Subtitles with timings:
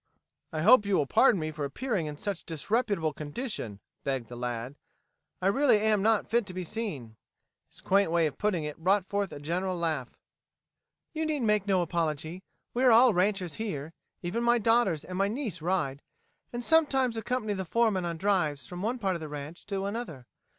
[0.51, 4.35] "I hope you will pardon me for appearing in such a disreputable condition," begged the
[4.35, 4.73] lad.
[5.43, 7.17] "I really am not fit to be seen."
[7.69, 10.17] His quaint way of putting it brought forth a general laugh.
[11.13, 12.41] "You need make no apology.
[12.73, 13.93] We are all ranchers here.
[14.23, 16.01] Even my daughters and my niece ride,
[16.51, 20.25] and sometimes accompany the foreman on drives from one part of the ranch to another.